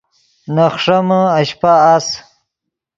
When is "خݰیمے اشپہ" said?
0.73-1.71